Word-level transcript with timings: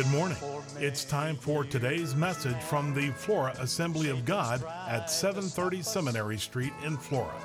Good 0.00 0.12
morning. 0.12 0.38
It's 0.78 1.04
time 1.04 1.36
for 1.36 1.62
today's 1.62 2.16
message 2.16 2.56
from 2.62 2.94
the 2.94 3.10
Flora 3.10 3.54
Assembly 3.58 4.08
of 4.08 4.24
God 4.24 4.64
at 4.88 5.10
730 5.10 5.82
Seminary 5.82 6.38
Street 6.38 6.72
in 6.86 6.96
Flora. 6.96 7.38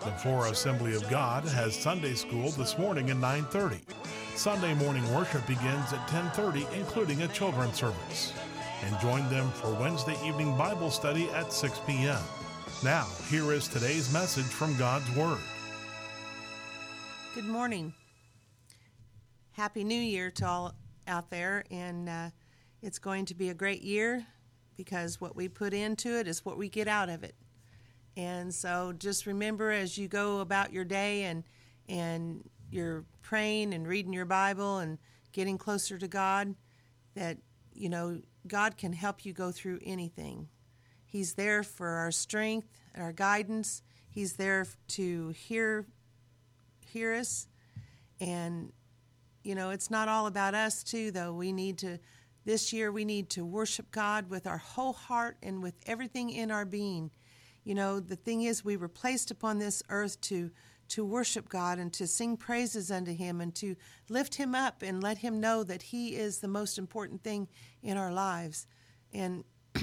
The 0.00 0.10
Flora 0.10 0.50
Assembly 0.50 0.96
of 0.96 1.08
God 1.08 1.44
has 1.44 1.76
Sunday 1.76 2.14
school 2.14 2.50
this 2.50 2.76
morning 2.76 3.10
at 3.10 3.18
9:30. 3.18 3.82
Sunday 4.34 4.74
morning 4.74 5.08
worship 5.14 5.46
begins 5.46 5.92
at 5.92 6.08
10:30 6.08 6.66
including 6.74 7.22
a 7.22 7.28
children's 7.28 7.76
service. 7.76 8.32
And 8.82 8.98
join 8.98 9.22
them 9.30 9.48
for 9.52 9.72
Wednesday 9.74 10.16
evening 10.26 10.58
Bible 10.58 10.90
study 10.90 11.30
at 11.30 11.52
6 11.52 11.78
p.m. 11.86 12.22
Now, 12.82 13.06
here 13.30 13.52
is 13.52 13.68
today's 13.68 14.12
message 14.12 14.46
from 14.46 14.76
God's 14.76 15.08
word. 15.14 15.38
Good 17.36 17.46
morning. 17.46 17.94
Happy 19.52 19.84
New 19.84 19.94
Year 20.00 20.32
to 20.32 20.46
all 20.48 20.74
out 21.06 21.30
there, 21.30 21.64
and 21.70 22.08
uh, 22.08 22.30
it's 22.82 22.98
going 22.98 23.24
to 23.26 23.34
be 23.34 23.48
a 23.48 23.54
great 23.54 23.82
year 23.82 24.26
because 24.76 25.20
what 25.20 25.34
we 25.34 25.48
put 25.48 25.72
into 25.72 26.18
it 26.18 26.28
is 26.28 26.44
what 26.44 26.58
we 26.58 26.68
get 26.68 26.88
out 26.88 27.08
of 27.08 27.24
it. 27.24 27.34
And 28.16 28.54
so 28.54 28.94
just 28.96 29.26
remember 29.26 29.70
as 29.70 29.98
you 29.98 30.08
go 30.08 30.40
about 30.40 30.72
your 30.72 30.84
day 30.84 31.24
and 31.24 31.44
and 31.88 32.48
you're 32.70 33.04
praying 33.22 33.72
and 33.74 33.86
reading 33.86 34.12
your 34.12 34.24
Bible 34.24 34.78
and 34.78 34.98
getting 35.32 35.56
closer 35.58 35.98
to 35.98 36.08
God 36.08 36.54
that 37.14 37.38
you 37.74 37.88
know 37.88 38.20
God 38.46 38.76
can 38.76 38.92
help 38.92 39.24
you 39.24 39.32
go 39.32 39.52
through 39.52 39.80
anything. 39.84 40.48
He's 41.04 41.34
there 41.34 41.62
for 41.62 41.88
our 41.88 42.10
strength, 42.10 42.68
our 42.96 43.12
guidance. 43.12 43.82
He's 44.10 44.34
there 44.34 44.66
to 44.88 45.28
hear 45.30 45.86
hear 46.86 47.14
us 47.14 47.46
and 48.20 48.72
you 49.46 49.54
know, 49.54 49.70
it's 49.70 49.92
not 49.92 50.08
all 50.08 50.26
about 50.26 50.54
us, 50.54 50.82
too, 50.82 51.12
though. 51.12 51.32
We 51.32 51.52
need 51.52 51.78
to, 51.78 52.00
this 52.44 52.72
year, 52.72 52.90
we 52.90 53.04
need 53.04 53.30
to 53.30 53.44
worship 53.44 53.92
God 53.92 54.28
with 54.28 54.44
our 54.44 54.58
whole 54.58 54.92
heart 54.92 55.36
and 55.40 55.62
with 55.62 55.74
everything 55.86 56.30
in 56.30 56.50
our 56.50 56.64
being. 56.64 57.12
You 57.62 57.76
know, 57.76 58.00
the 58.00 58.16
thing 58.16 58.42
is, 58.42 58.64
we 58.64 58.76
were 58.76 58.88
placed 58.88 59.30
upon 59.30 59.58
this 59.58 59.84
earth 59.88 60.20
to 60.22 60.50
to 60.88 61.04
worship 61.04 61.48
God 61.48 61.78
and 61.80 61.92
to 61.94 62.06
sing 62.06 62.36
praises 62.36 62.92
unto 62.92 63.12
Him 63.12 63.40
and 63.40 63.52
to 63.56 63.74
lift 64.08 64.36
Him 64.36 64.54
up 64.54 64.82
and 64.82 65.02
let 65.02 65.18
Him 65.18 65.40
know 65.40 65.64
that 65.64 65.82
He 65.82 66.14
is 66.14 66.38
the 66.38 66.46
most 66.46 66.78
important 66.78 67.24
thing 67.24 67.48
in 67.82 67.96
our 67.96 68.12
lives. 68.12 68.68
And 69.12 69.42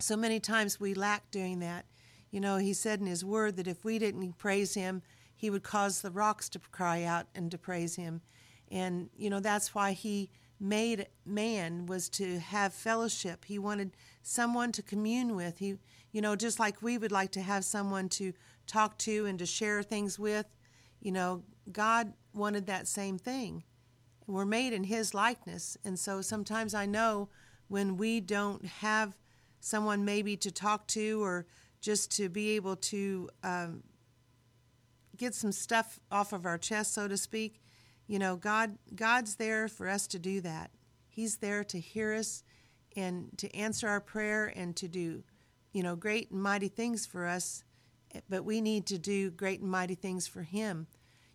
so 0.00 0.16
many 0.16 0.40
times 0.40 0.80
we 0.80 0.94
lack 0.94 1.30
doing 1.30 1.60
that. 1.60 1.86
You 2.32 2.40
know, 2.40 2.56
He 2.56 2.72
said 2.74 2.98
in 2.98 3.06
His 3.06 3.24
Word 3.24 3.56
that 3.58 3.68
if 3.68 3.84
we 3.84 4.00
didn't 4.00 4.38
praise 4.38 4.74
Him, 4.74 5.02
He 5.36 5.50
would 5.50 5.62
cause 5.62 6.00
the 6.00 6.10
rocks 6.10 6.48
to 6.48 6.58
cry 6.58 7.04
out 7.04 7.26
and 7.34 7.48
to 7.52 7.58
praise 7.58 7.94
Him. 7.94 8.22
And, 8.70 9.10
you 9.16 9.30
know, 9.30 9.40
that's 9.40 9.74
why 9.74 9.92
he 9.92 10.30
made 10.60 11.06
man 11.24 11.86
was 11.86 12.08
to 12.08 12.38
have 12.38 12.72
fellowship. 12.72 13.44
He 13.44 13.58
wanted 13.58 13.92
someone 14.22 14.72
to 14.72 14.82
commune 14.82 15.36
with. 15.36 15.58
He, 15.58 15.76
you 16.12 16.20
know, 16.20 16.36
just 16.36 16.58
like 16.58 16.82
we 16.82 16.98
would 16.98 17.12
like 17.12 17.32
to 17.32 17.42
have 17.42 17.64
someone 17.64 18.08
to 18.10 18.32
talk 18.66 18.98
to 18.98 19.26
and 19.26 19.38
to 19.38 19.46
share 19.46 19.82
things 19.82 20.18
with, 20.18 20.46
you 21.00 21.12
know, 21.12 21.42
God 21.70 22.12
wanted 22.34 22.66
that 22.66 22.88
same 22.88 23.18
thing. 23.18 23.64
We're 24.26 24.44
made 24.44 24.72
in 24.72 24.84
his 24.84 25.14
likeness. 25.14 25.76
And 25.84 25.98
so 25.98 26.20
sometimes 26.20 26.74
I 26.74 26.86
know 26.86 27.28
when 27.68 27.96
we 27.96 28.20
don't 28.20 28.64
have 28.64 29.16
someone 29.60 30.04
maybe 30.04 30.36
to 30.36 30.50
talk 30.50 30.86
to 30.88 31.22
or 31.22 31.46
just 31.80 32.10
to 32.16 32.28
be 32.28 32.50
able 32.56 32.76
to 32.76 33.30
um, 33.42 33.82
get 35.16 35.34
some 35.34 35.52
stuff 35.52 36.00
off 36.10 36.32
of 36.32 36.46
our 36.46 36.58
chest, 36.58 36.94
so 36.94 37.08
to 37.08 37.16
speak, 37.16 37.60
you 38.08 38.18
know, 38.18 38.34
God 38.36 38.76
God's 38.94 39.36
there 39.36 39.68
for 39.68 39.86
us 39.86 40.06
to 40.08 40.18
do 40.18 40.40
that. 40.40 40.70
He's 41.08 41.36
there 41.36 41.62
to 41.64 41.78
hear 41.78 42.14
us 42.14 42.42
and 42.96 43.28
to 43.38 43.54
answer 43.54 43.86
our 43.86 44.00
prayer 44.00 44.52
and 44.56 44.74
to 44.76 44.88
do, 44.88 45.22
you 45.72 45.82
know, 45.82 45.94
great 45.94 46.30
and 46.30 46.42
mighty 46.42 46.68
things 46.68 47.06
for 47.06 47.26
us, 47.26 47.62
but 48.28 48.44
we 48.44 48.60
need 48.60 48.86
to 48.86 48.98
do 48.98 49.30
great 49.30 49.60
and 49.60 49.70
mighty 49.70 49.94
things 49.94 50.26
for 50.26 50.42
him. 50.42 50.86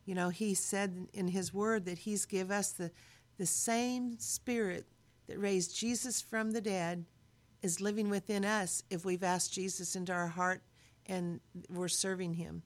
You 0.05 0.15
know, 0.15 0.29
he 0.29 0.53
said 0.53 1.07
in 1.13 1.29
his 1.29 1.53
word 1.53 1.85
that 1.85 1.99
he's 1.99 2.25
give 2.25 2.51
us 2.51 2.71
the 2.71 2.91
the 3.37 3.45
same 3.45 4.17
spirit 4.19 4.85
that 5.27 5.39
raised 5.39 5.75
Jesus 5.75 6.21
from 6.21 6.51
the 6.51 6.61
dead 6.61 7.05
is 7.61 7.81
living 7.81 8.09
within 8.09 8.43
us 8.43 8.83
if 8.89 9.05
we've 9.05 9.23
asked 9.23 9.53
Jesus 9.53 9.95
into 9.95 10.11
our 10.11 10.27
heart 10.27 10.61
and 11.05 11.39
we're 11.69 11.87
serving 11.87 12.33
him. 12.33 12.63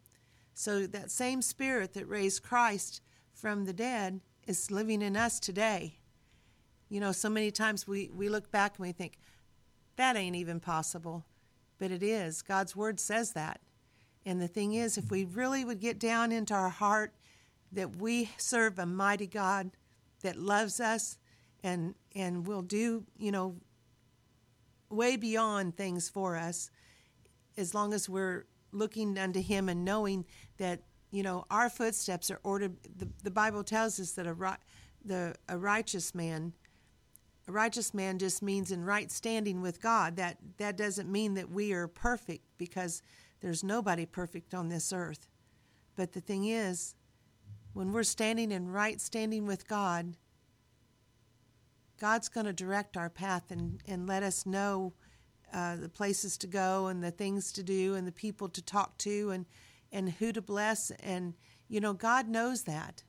So 0.54 0.88
that 0.88 1.12
same 1.12 1.42
spirit 1.42 1.94
that 1.94 2.08
raised 2.08 2.42
Christ 2.42 3.02
from 3.38 3.66
the 3.66 3.74
dead 3.74 4.20
is 4.48 4.72
living 4.72 5.02
in 5.02 5.16
us 5.16 5.40
today. 5.40 5.98
You 6.90 7.00
know, 7.00 7.12
so 7.12 7.30
many 7.30 7.52
times 7.52 7.88
we, 7.88 8.10
we 8.14 8.30
look 8.30 8.52
back 8.52 8.78
and 8.78 8.88
we 8.88 8.92
think, 8.92 9.20
that 9.96 10.16
ain't 10.16 10.36
even 10.36 10.60
possible. 10.60 11.26
But 11.80 11.92
it 11.92 12.02
is. 12.02 12.42
God's 12.42 12.76
word 12.76 13.00
says 13.00 13.34
that. 13.34 13.62
And 14.26 14.42
the 14.42 14.48
thing 14.48 14.74
is, 14.74 14.98
if 14.98 15.12
we 15.12 15.26
really 15.26 15.64
would 15.64 15.80
get 15.80 16.00
down 16.00 16.32
into 16.32 16.54
our 16.54 16.70
heart 16.70 17.14
that 17.72 17.98
we 17.98 18.30
serve 18.38 18.80
a 18.80 18.86
mighty 18.86 19.28
God 19.28 19.72
that 20.22 20.36
loves 20.36 20.80
us 20.80 21.18
and 21.64 21.96
and 22.16 22.48
will 22.48 22.62
do, 22.62 23.06
you 23.18 23.32
know, 23.32 23.56
way 24.90 25.16
beyond 25.16 25.76
things 25.76 26.10
for 26.10 26.36
us, 26.36 26.72
as 27.58 27.74
long 27.74 27.94
as 27.94 28.10
we're 28.10 28.46
looking 28.72 29.18
unto 29.18 29.42
him 29.42 29.70
and 29.70 29.86
knowing 29.86 30.26
that 30.58 30.82
you 31.18 31.24
know, 31.24 31.46
our 31.50 31.68
footsteps 31.68 32.30
are 32.30 32.40
ordered. 32.44 32.76
The, 32.96 33.08
the 33.24 33.32
Bible 33.32 33.64
tells 33.64 34.00
us 34.00 34.12
that 34.12 34.28
a, 34.28 34.58
the, 35.04 35.34
a 35.50 35.58
righteous 35.58 36.14
man, 36.14 36.54
a 37.48 37.52
righteous 37.52 37.92
man 37.92 38.20
just 38.20 38.44
means 38.44 38.70
in 38.70 38.86
right 38.86 39.12
standing 39.12 39.60
with 39.64 39.82
God. 39.82 40.16
That, 40.18 40.38
that 40.58 40.78
doesn't 40.78 41.12
mean 41.12 41.34
that 41.34 41.50
we 41.50 41.74
are 41.74 41.88
perfect 41.88 42.44
because 42.60 43.02
there's 43.42 43.64
nobody 43.64 44.06
perfect 44.06 44.54
on 44.54 44.70
this 44.70 44.94
earth. 44.94 45.28
But 45.96 46.14
the 46.14 46.22
thing 46.22 46.46
is, 46.46 46.94
when 47.74 47.92
we're 47.94 48.04
standing 48.04 48.52
in 48.52 48.72
right 48.72 49.02
standing 49.02 49.48
with 49.48 49.68
God, 49.68 50.18
God's 52.00 52.30
going 52.30 52.46
to 52.46 52.54
direct 52.54 52.96
our 52.96 53.10
path 53.10 53.50
and, 53.50 53.82
and 53.88 54.06
let 54.06 54.22
us 54.22 54.46
know 54.46 54.94
uh, 55.52 55.78
the 55.78 55.90
places 55.90 56.38
to 56.38 56.46
go 56.46 56.86
and 56.86 57.04
the 57.04 57.10
things 57.10 57.52
to 57.54 57.64
do 57.64 57.96
and 57.96 58.06
the 58.06 58.12
people 58.12 58.50
to 58.50 58.62
talk 58.62 59.00
to 59.00 59.32
and 59.32 59.48
and 59.92 60.10
who 60.10 60.32
to 60.32 60.42
bless. 60.42 60.92
And, 60.92 61.34
you 61.68 61.80
know, 61.80 61.94
God 61.94 62.28
knows 62.28 62.64
that. 62.64 63.04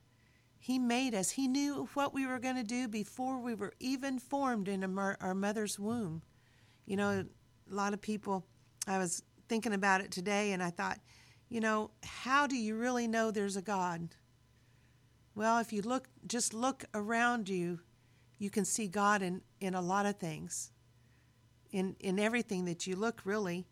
He 0.57 0.77
made 0.77 1.15
us. 1.15 1.31
He 1.31 1.47
knew 1.47 1.87
what 1.93 2.13
we 2.13 2.25
were 2.25 2.39
going 2.39 2.57
to 2.57 2.63
do 2.63 2.87
before 2.87 3.39
we 3.39 3.55
were 3.55 3.73
even 3.79 4.19
formed 4.19 4.67
in 4.67 4.83
our 4.97 5.35
mother's 5.35 5.79
womb. 5.79 6.21
You 6.85 6.97
know, 6.97 7.25
a 7.71 7.73
lot 7.73 7.93
of 7.93 8.01
people, 8.01 8.45
I 8.87 8.97
was 8.97 9.23
thinking 9.47 9.73
about 9.73 10.01
it 10.01 10.11
today 10.11 10.51
and 10.51 10.61
I 10.61 10.69
thought, 10.69 10.99
you 11.47 11.61
know, 11.61 11.91
how 12.03 12.45
do 12.45 12.55
you 12.55 12.75
really 12.75 13.07
know 13.07 13.31
there's 13.31 13.57
a 13.57 13.61
God? 13.61 14.09
Well, 15.33 15.59
if 15.59 15.71
you 15.71 15.81
look, 15.81 16.09
just 16.27 16.53
look 16.53 16.83
around 16.93 17.47
you, 17.47 17.79
you 18.37 18.49
can 18.49 18.65
see 18.65 18.87
God 18.87 19.21
in, 19.21 19.41
in 19.59 19.73
a 19.73 19.81
lot 19.81 20.05
of 20.05 20.17
things, 20.17 20.71
in, 21.71 21.95
in 21.99 22.19
everything 22.19 22.65
that 22.65 22.85
you 22.85 22.95
look, 22.95 23.21
really. 23.23 23.67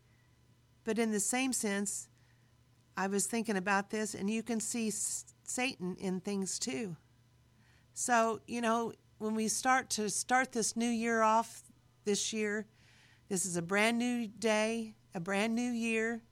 But 0.83 0.97
in 0.97 1.11
the 1.11 1.19
same 1.19 1.53
sense, 1.53 2.07
I 2.97 3.05
was 3.05 3.27
thinking 3.27 3.57
about 3.57 3.91
this, 3.91 4.15
and 4.15 4.27
you 4.27 4.41
can 4.41 4.59
see 4.59 4.89
Satan 4.89 5.95
in 5.99 6.19
things 6.19 6.57
too. 6.57 6.97
So, 7.93 8.41
you 8.47 8.59
know, 8.59 8.91
when 9.19 9.35
we 9.35 9.47
start 9.47 9.91
to 9.91 10.09
start 10.09 10.51
this 10.51 10.75
new 10.75 10.89
year 10.89 11.21
off 11.21 11.61
this 12.05 12.33
year, 12.33 12.65
this 13.29 13.45
is 13.45 13.55
a 13.55 13.61
brand 13.61 13.99
new 13.99 14.27
day, 14.27 14.95
a 15.13 15.19
brand 15.19 15.53
new 15.53 15.71
year. 15.71 16.23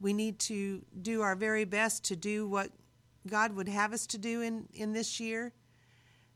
We 0.00 0.12
need 0.12 0.40
to 0.40 0.84
do 1.00 1.22
our 1.22 1.36
very 1.36 1.64
best 1.64 2.04
to 2.06 2.16
do 2.16 2.48
what 2.48 2.70
God 3.28 3.54
would 3.54 3.68
have 3.68 3.92
us 3.92 4.06
to 4.08 4.18
do 4.18 4.40
in, 4.40 4.68
in 4.74 4.92
this 4.92 5.20
year. 5.20 5.52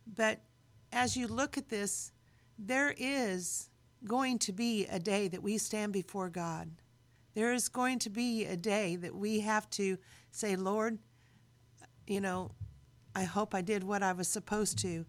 But 0.06 0.40
as 0.92 1.16
you 1.16 1.26
look 1.26 1.58
at 1.58 1.68
this, 1.68 2.12
there 2.58 2.94
is 2.96 3.70
going 4.04 4.38
to 4.38 4.52
be 4.52 4.86
a 4.86 5.00
day 5.00 5.26
that 5.28 5.42
we 5.42 5.58
stand 5.58 5.92
before 5.92 6.28
God. 6.28 6.70
There 7.38 7.52
is 7.52 7.68
going 7.68 8.00
to 8.00 8.10
be 8.10 8.46
a 8.46 8.56
day 8.56 8.96
that 8.96 9.14
we 9.14 9.38
have 9.38 9.70
to 9.70 9.96
say, 10.32 10.56
Lord, 10.56 10.98
you 12.04 12.20
know, 12.20 12.50
I 13.14 13.22
hope 13.22 13.54
I 13.54 13.60
did 13.60 13.84
what 13.84 14.02
I 14.02 14.12
was 14.12 14.26
supposed 14.26 14.76
to. 14.80 15.06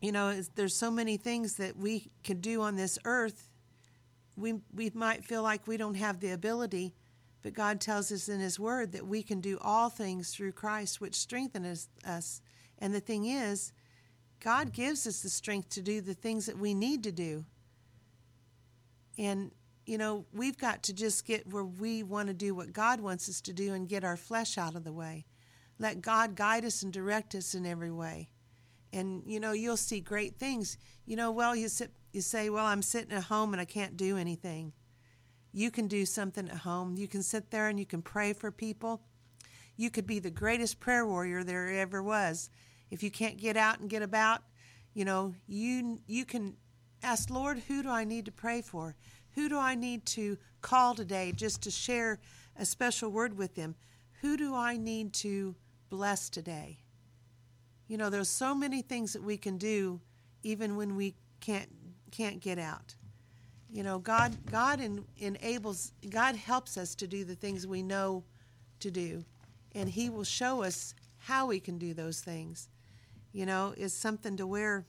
You 0.00 0.12
know, 0.12 0.40
there's 0.54 0.74
so 0.74 0.90
many 0.90 1.18
things 1.18 1.56
that 1.56 1.76
we 1.76 2.10
can 2.24 2.40
do 2.40 2.62
on 2.62 2.76
this 2.76 2.98
earth. 3.04 3.50
We, 4.34 4.54
we 4.72 4.90
might 4.94 5.26
feel 5.26 5.42
like 5.42 5.66
we 5.66 5.76
don't 5.76 5.96
have 5.96 6.20
the 6.20 6.30
ability, 6.30 6.94
but 7.42 7.52
God 7.52 7.82
tells 7.82 8.10
us 8.10 8.30
in 8.30 8.40
His 8.40 8.58
Word 8.58 8.92
that 8.92 9.06
we 9.06 9.22
can 9.22 9.42
do 9.42 9.58
all 9.60 9.90
things 9.90 10.34
through 10.34 10.52
Christ, 10.52 11.02
which 11.02 11.16
strengthens 11.16 11.90
us. 12.06 12.40
And 12.78 12.94
the 12.94 13.00
thing 13.00 13.26
is, 13.26 13.74
God 14.40 14.72
gives 14.72 15.06
us 15.06 15.20
the 15.20 15.28
strength 15.28 15.68
to 15.68 15.82
do 15.82 16.00
the 16.00 16.14
things 16.14 16.46
that 16.46 16.56
we 16.56 16.72
need 16.72 17.04
to 17.04 17.12
do. 17.12 17.44
And 19.18 19.50
you 19.88 19.96
know, 19.98 20.26
we've 20.34 20.58
got 20.58 20.82
to 20.84 20.92
just 20.92 21.24
get 21.26 21.50
where 21.52 21.64
we 21.64 22.02
want 22.02 22.28
to 22.28 22.34
do 22.34 22.54
what 22.54 22.72
God 22.72 23.00
wants 23.00 23.28
us 23.28 23.40
to 23.42 23.52
do 23.54 23.72
and 23.72 23.88
get 23.88 24.04
our 24.04 24.16
flesh 24.18 24.58
out 24.58 24.76
of 24.76 24.84
the 24.84 24.92
way. 24.92 25.24
Let 25.78 26.02
God 26.02 26.34
guide 26.36 26.64
us 26.64 26.82
and 26.82 26.92
direct 26.92 27.34
us 27.34 27.54
in 27.54 27.64
every 27.66 27.90
way. 27.90 28.28
and 28.92 29.22
you 29.26 29.38
know 29.38 29.52
you'll 29.52 29.76
see 29.76 30.00
great 30.00 30.36
things. 30.38 30.78
You 31.04 31.16
know, 31.16 31.30
well 31.30 31.54
you 31.54 31.68
sit 31.68 31.90
you 32.12 32.22
say, 32.22 32.48
"Well, 32.50 32.64
I'm 32.66 32.82
sitting 32.82 33.12
at 33.12 33.24
home 33.24 33.52
and 33.52 33.60
I 33.60 33.66
can't 33.66 33.96
do 33.96 34.16
anything." 34.16 34.72
You 35.52 35.70
can 35.70 35.88
do 35.88 36.06
something 36.06 36.48
at 36.48 36.58
home. 36.58 36.96
You 36.96 37.08
can 37.08 37.22
sit 37.22 37.50
there 37.50 37.68
and 37.68 37.78
you 37.78 37.86
can 37.86 38.02
pray 38.02 38.32
for 38.32 38.50
people. 38.50 39.02
You 39.76 39.90
could 39.90 40.06
be 40.06 40.20
the 40.20 40.30
greatest 40.30 40.80
prayer 40.80 41.06
warrior 41.06 41.44
there 41.44 41.68
ever 41.68 42.02
was. 42.02 42.50
If 42.90 43.02
you 43.02 43.10
can't 43.10 43.36
get 43.38 43.56
out 43.56 43.80
and 43.80 43.90
get 43.90 44.02
about, 44.02 44.42
you 44.94 45.04
know, 45.04 45.34
you 45.46 46.00
you 46.06 46.24
can 46.24 46.56
ask, 47.02 47.30
"Lord, 47.30 47.58
who 47.68 47.82
do 47.82 47.90
I 47.90 48.04
need 48.04 48.24
to 48.24 48.32
pray 48.32 48.62
for? 48.62 48.96
Who 49.34 49.48
do 49.48 49.58
I 49.58 49.74
need 49.74 50.06
to 50.06 50.38
call 50.60 50.94
today 50.94 51.32
just 51.32 51.62
to 51.62 51.70
share 51.70 52.18
a 52.56 52.64
special 52.64 53.10
word 53.10 53.36
with 53.36 53.54
them? 53.54 53.76
Who 54.20 54.36
do 54.36 54.54
I 54.54 54.76
need 54.76 55.12
to 55.14 55.54
bless 55.88 56.28
today?" 56.28 56.78
You 57.86 57.96
know, 57.96 58.10
there's 58.10 58.28
so 58.28 58.54
many 58.54 58.82
things 58.82 59.14
that 59.14 59.22
we 59.22 59.36
can 59.36 59.56
do 59.56 60.00
even 60.42 60.76
when 60.76 60.94
we 60.96 61.14
can't 61.40 61.70
can't 62.10 62.40
get 62.40 62.58
out. 62.58 62.94
You 63.70 63.82
know, 63.82 63.98
God 63.98 64.36
God 64.46 64.80
en- 64.80 65.04
enables 65.18 65.92
God 66.08 66.36
helps 66.36 66.76
us 66.76 66.94
to 66.96 67.06
do 67.06 67.24
the 67.24 67.34
things 67.34 67.66
we 67.66 67.82
know 67.82 68.24
to 68.80 68.90
do, 68.90 69.24
and 69.74 69.88
He 69.88 70.08
will 70.10 70.24
show 70.24 70.62
us 70.62 70.94
how 71.18 71.46
we 71.46 71.60
can 71.60 71.78
do 71.78 71.94
those 71.94 72.20
things. 72.20 72.68
You 73.32 73.46
know, 73.46 73.74
is 73.76 73.92
something 73.92 74.36
to 74.36 74.46
where 74.46 74.86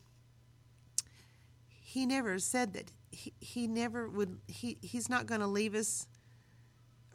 He 1.67 2.05
never 2.05 2.39
said 2.39 2.73
that 2.73 2.91
he, 3.11 3.33
he 3.39 3.67
never 3.67 4.09
would 4.09 4.39
he 4.47 4.77
he's 4.81 5.09
not 5.09 5.25
going 5.25 5.41
to 5.41 5.47
leave 5.47 5.75
us 5.75 6.07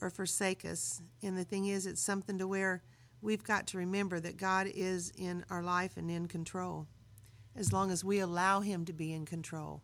or 0.01 0.11
forsake 0.11 0.65
us. 0.65 1.01
And 1.23 1.37
the 1.37 1.45
thing 1.45 1.67
is, 1.67 1.87
it's 1.87 2.03
something 2.03 2.39
to 2.39 2.47
where 2.47 2.83
we've 3.23 3.45
got 3.45 3.67
to 3.69 3.79
remember 3.79 4.21
that 4.21 4.37
God 4.37 4.67
is 4.73 5.13
in 5.17 5.45
our 5.51 5.63
life 5.63 5.97
and 5.97 6.11
in 6.11 6.29
control 6.29 6.87
as 7.57 7.73
long 7.73 7.91
as 7.91 8.05
we 8.05 8.19
allow 8.19 8.61
Him 8.61 8.85
to 8.85 8.93
be 8.93 9.13
in 9.13 9.25
control. 9.25 9.83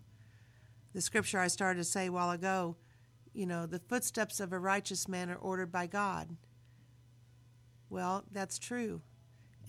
The 0.92 1.00
scripture 1.00 1.38
I 1.38 1.48
started 1.48 1.78
to 1.78 1.84
say 1.84 2.06
a 2.06 2.12
while 2.12 2.30
ago, 2.30 2.76
you 3.32 3.46
know, 3.46 3.66
the 3.66 3.78
footsteps 3.78 4.40
of 4.40 4.52
a 4.52 4.58
righteous 4.58 5.06
man 5.06 5.30
are 5.30 5.36
ordered 5.36 5.70
by 5.70 5.86
God. 5.86 6.36
Well, 7.88 8.24
that's 8.32 8.58
true. 8.58 9.02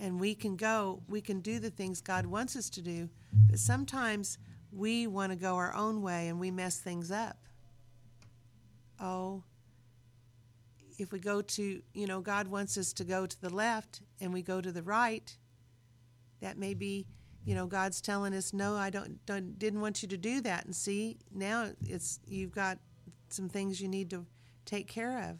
And 0.00 0.18
we 0.18 0.34
can 0.34 0.56
go, 0.56 1.02
we 1.08 1.20
can 1.20 1.40
do 1.40 1.60
the 1.60 1.70
things 1.70 2.00
God 2.00 2.26
wants 2.26 2.56
us 2.56 2.68
to 2.70 2.82
do, 2.82 3.08
but 3.48 3.60
sometimes 3.60 4.38
we 4.72 5.06
want 5.06 5.32
to 5.32 5.36
go 5.36 5.56
our 5.56 5.74
own 5.74 6.02
way 6.02 6.28
and 6.28 6.40
we 6.40 6.50
mess 6.50 6.78
things 6.78 7.10
up. 7.10 7.36
Oh, 9.00 9.42
if 10.98 11.12
we 11.12 11.18
go 11.18 11.42
to, 11.42 11.82
you 11.92 12.06
know, 12.06 12.20
God 12.20 12.48
wants 12.48 12.78
us 12.78 12.92
to 12.94 13.04
go 13.04 13.26
to 13.26 13.40
the 13.40 13.52
left 13.52 14.00
and 14.20 14.32
we 14.32 14.42
go 14.42 14.60
to 14.60 14.72
the 14.72 14.82
right, 14.82 15.36
that 16.40 16.56
may 16.56 16.74
be, 16.74 17.06
you 17.44 17.54
know, 17.54 17.66
God's 17.66 18.00
telling 18.00 18.34
us, 18.34 18.52
no, 18.52 18.76
I 18.76 18.90
don't, 18.90 19.24
don't 19.26 19.58
didn't 19.58 19.80
want 19.80 20.02
you 20.02 20.08
to 20.08 20.16
do 20.16 20.40
that. 20.42 20.64
And 20.64 20.74
see, 20.74 21.18
now 21.34 21.70
it's 21.86 22.20
you've 22.26 22.52
got 22.52 22.78
some 23.28 23.48
things 23.48 23.80
you 23.80 23.88
need 23.88 24.10
to 24.10 24.24
take 24.64 24.86
care 24.86 25.30
of. 25.30 25.38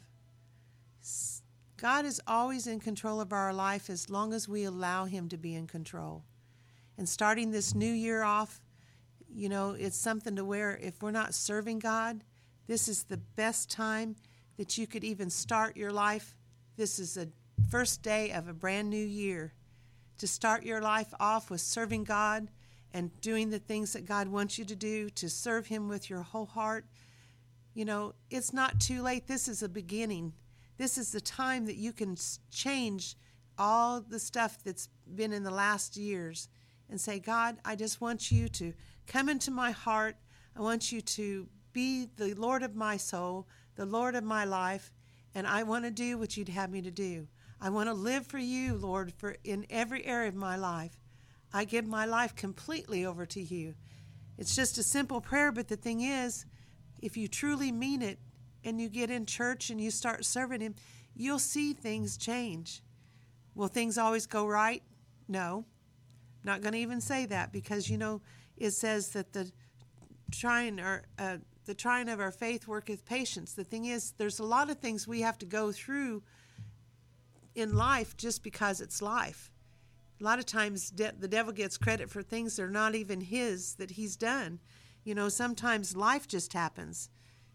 God 1.77 2.05
is 2.05 2.21
always 2.27 2.67
in 2.67 2.79
control 2.79 3.19
of 3.19 3.33
our 3.33 3.53
life 3.53 3.89
as 3.89 4.09
long 4.09 4.33
as 4.33 4.47
we 4.47 4.63
allow 4.63 5.05
Him 5.05 5.29
to 5.29 5.37
be 5.37 5.55
in 5.55 5.67
control. 5.67 6.23
And 6.97 7.07
starting 7.07 7.51
this 7.51 7.73
new 7.73 7.91
year 7.91 8.23
off, 8.23 8.61
you 9.35 9.49
know, 9.49 9.71
it's 9.71 9.97
something 9.97 10.35
to 10.35 10.45
where 10.45 10.77
if 10.77 11.01
we're 11.01 11.11
not 11.11 11.33
serving 11.33 11.79
God, 11.79 12.23
this 12.67 12.87
is 12.87 13.03
the 13.03 13.17
best 13.17 13.69
time 13.69 14.15
that 14.57 14.77
you 14.77 14.87
could 14.87 15.03
even 15.03 15.29
start 15.29 15.75
your 15.75 15.91
life. 15.91 16.35
This 16.77 16.99
is 16.99 17.15
the 17.15 17.29
first 17.69 18.01
day 18.01 18.31
of 18.31 18.47
a 18.47 18.53
brand 18.53 18.89
new 18.89 19.05
year. 19.05 19.53
To 20.19 20.27
start 20.27 20.63
your 20.63 20.81
life 20.81 21.13
off 21.19 21.49
with 21.49 21.61
serving 21.61 22.03
God 22.03 22.49
and 22.93 23.19
doing 23.19 23.49
the 23.49 23.59
things 23.59 23.93
that 23.93 24.05
God 24.05 24.27
wants 24.27 24.57
you 24.57 24.65
to 24.65 24.75
do, 24.75 25.09
to 25.09 25.29
serve 25.29 25.67
Him 25.67 25.89
with 25.89 26.09
your 26.09 26.21
whole 26.21 26.45
heart. 26.45 26.85
You 27.73 27.85
know, 27.85 28.13
it's 28.29 28.53
not 28.53 28.79
too 28.79 29.01
late. 29.01 29.27
This 29.27 29.47
is 29.47 29.63
a 29.63 29.69
beginning. 29.69 30.33
This 30.77 30.97
is 30.97 31.11
the 31.11 31.21
time 31.21 31.65
that 31.65 31.77
you 31.77 31.91
can 31.91 32.15
change 32.51 33.15
all 33.57 34.01
the 34.01 34.19
stuff 34.19 34.57
that's 34.63 34.89
been 35.15 35.33
in 35.33 35.43
the 35.43 35.51
last 35.51 35.97
years 35.97 36.47
and 36.89 37.01
say, 37.01 37.19
God, 37.19 37.57
I 37.65 37.75
just 37.75 38.01
want 38.01 38.31
you 38.31 38.47
to 38.49 38.73
come 39.07 39.29
into 39.29 39.51
my 39.51 39.71
heart. 39.71 40.15
I 40.55 40.61
want 40.61 40.91
you 40.91 41.01
to 41.01 41.47
be 41.71 42.07
the 42.17 42.33
Lord 42.35 42.63
of 42.63 42.75
my 42.75 42.97
soul 42.97 43.47
the 43.75 43.85
Lord 43.85 44.15
of 44.15 44.23
my 44.23 44.45
life, 44.45 44.91
and 45.33 45.47
I 45.47 45.63
want 45.63 45.85
to 45.85 45.91
do 45.91 46.17
what 46.17 46.37
you'd 46.37 46.49
have 46.49 46.69
me 46.69 46.81
to 46.81 46.91
do. 46.91 47.27
I 47.59 47.69
want 47.69 47.89
to 47.89 47.93
live 47.93 48.27
for 48.27 48.37
you, 48.37 48.75
Lord, 48.75 49.13
for 49.13 49.37
in 49.43 49.65
every 49.69 50.05
area 50.05 50.27
of 50.27 50.35
my 50.35 50.55
life. 50.55 50.99
I 51.53 51.65
give 51.65 51.87
my 51.87 52.05
life 52.05 52.35
completely 52.35 53.05
over 53.05 53.25
to 53.27 53.41
you. 53.41 53.75
It's 54.37 54.55
just 54.55 54.77
a 54.77 54.83
simple 54.83 55.21
prayer, 55.21 55.51
but 55.51 55.67
the 55.67 55.75
thing 55.75 56.01
is, 56.01 56.45
if 57.01 57.15
you 57.15 57.27
truly 57.27 57.71
mean 57.71 58.01
it 58.01 58.19
and 58.63 58.79
you 58.79 58.89
get 58.89 59.11
in 59.11 59.25
church 59.25 59.69
and 59.69 59.79
you 59.79 59.91
start 59.91 60.25
serving 60.25 60.61
Him, 60.61 60.75
you'll 61.15 61.39
see 61.39 61.73
things 61.73 62.17
change. 62.17 62.81
Will 63.55 63.67
things 63.67 63.97
always 63.97 64.25
go 64.25 64.47
right? 64.47 64.83
No. 65.27 65.65
Not 66.43 66.61
going 66.61 66.73
to 66.73 66.79
even 66.79 66.99
say 66.99 67.25
that 67.27 67.51
because, 67.51 67.89
you 67.89 67.97
know, 67.97 68.21
it 68.63 68.71
says 68.71 69.09
that 69.09 69.33
the 69.33 69.51
trying 70.31 70.79
or 70.79 71.03
uh, 71.19 71.37
the 71.65 71.73
trying 71.73 72.07
of 72.07 72.19
our 72.19 72.31
faith 72.31 72.65
worketh 72.65 73.05
patience. 73.05 73.53
The 73.53 73.65
thing 73.65 73.85
is, 73.85 74.13
there's 74.17 74.39
a 74.39 74.45
lot 74.45 74.69
of 74.69 74.79
things 74.79 75.07
we 75.07 75.21
have 75.21 75.37
to 75.39 75.45
go 75.45 75.71
through 75.71 76.23
in 77.55 77.75
life 77.75 78.15
just 78.15 78.41
because 78.41 78.79
it's 78.79 79.01
life. 79.01 79.51
A 80.21 80.23
lot 80.23 80.39
of 80.39 80.45
times 80.45 80.89
de- 80.89 81.11
the 81.19 81.27
devil 81.27 81.51
gets 81.51 81.77
credit 81.77 82.09
for 82.09 82.23
things 82.23 82.55
that 82.55 82.63
are 82.63 82.69
not 82.69 82.95
even 82.95 83.19
his 83.19 83.75
that 83.75 83.91
he's 83.91 84.15
done. 84.15 84.59
You 85.03 85.13
know, 85.13 85.27
sometimes 85.27 85.97
life 85.97 86.25
just 86.25 86.53
happens. 86.53 87.09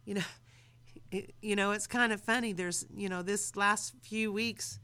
You 0.04 0.14
know, 0.14 0.28
it, 1.10 1.34
you 1.40 1.56
know, 1.56 1.72
it's 1.72 1.86
kind 1.86 2.12
of 2.12 2.20
funny. 2.20 2.52
There's, 2.52 2.84
you 2.94 3.08
know, 3.08 3.22
this 3.22 3.56
last 3.56 3.94
few 4.02 4.30
weeks, 4.30 4.78